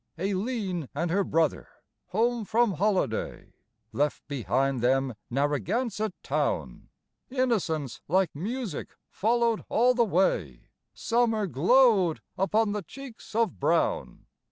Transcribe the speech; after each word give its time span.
Aileen 0.17 0.89
and 0.95 1.11
her 1.11 1.23
brother, 1.23 1.67
home 2.07 2.43
from 2.43 2.71
holiday, 2.73 3.53
Left 3.93 4.27
behind 4.27 4.81
them 4.81 5.13
Narragansett 5.29 6.15
town; 6.23 6.89
Innocence 7.29 8.01
like 8.07 8.31
music 8.33 8.95
followed 9.11 9.63
all 9.69 9.93
the 9.93 10.03
way, 10.03 10.69
Summer 10.95 11.45
glowed 11.45 12.19
upon 12.35 12.71
the 12.71 12.81
cheeks 12.81 13.35
of 13.35 13.59
brown. 13.59 14.25